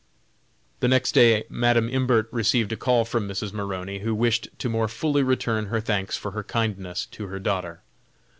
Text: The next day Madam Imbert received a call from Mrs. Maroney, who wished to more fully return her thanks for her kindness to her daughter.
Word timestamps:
The 0.79 0.87
next 0.87 1.11
day 1.11 1.43
Madam 1.47 1.87
Imbert 1.87 2.27
received 2.31 2.71
a 2.71 2.75
call 2.75 3.05
from 3.05 3.27
Mrs. 3.29 3.53
Maroney, 3.53 3.99
who 3.99 4.15
wished 4.15 4.47
to 4.57 4.67
more 4.67 4.87
fully 4.87 5.21
return 5.21 5.67
her 5.67 5.79
thanks 5.79 6.17
for 6.17 6.31
her 6.31 6.43
kindness 6.43 7.05
to 7.11 7.27
her 7.27 7.37
daughter. 7.37 7.81